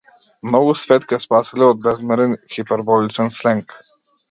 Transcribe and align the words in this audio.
Многу 0.53 0.71
свет 0.83 1.05
ќе 1.11 1.19
спаселе 1.25 1.67
од 1.67 1.85
безмерен 1.85 2.35
хиперболичен 2.57 3.33
сленг. 3.39 3.81